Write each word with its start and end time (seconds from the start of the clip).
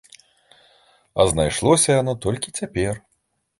А 1.19 1.27
знайшлося 1.33 1.89
яно 2.01 2.17
толькі 2.27 2.57
цяпер! 2.63 2.93